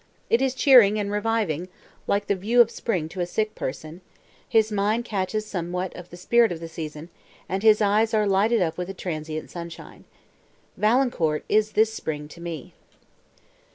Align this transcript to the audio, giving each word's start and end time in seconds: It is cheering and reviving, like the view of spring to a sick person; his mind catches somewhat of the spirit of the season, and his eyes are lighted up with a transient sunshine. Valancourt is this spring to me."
It 0.31 0.41
is 0.41 0.55
cheering 0.55 0.97
and 0.97 1.11
reviving, 1.11 1.67
like 2.07 2.25
the 2.25 2.33
view 2.33 2.59
of 2.59 2.71
spring 2.71 3.07
to 3.09 3.19
a 3.19 3.27
sick 3.27 3.53
person; 3.53 4.01
his 4.49 4.71
mind 4.71 5.05
catches 5.05 5.45
somewhat 5.45 5.95
of 5.95 6.09
the 6.09 6.17
spirit 6.17 6.51
of 6.51 6.59
the 6.59 6.67
season, 6.67 7.09
and 7.47 7.61
his 7.61 7.83
eyes 7.83 8.11
are 8.11 8.25
lighted 8.25 8.63
up 8.63 8.79
with 8.79 8.89
a 8.89 8.95
transient 8.95 9.51
sunshine. 9.51 10.05
Valancourt 10.75 11.45
is 11.47 11.73
this 11.73 11.93
spring 11.93 12.27
to 12.29 12.41
me." 12.41 12.73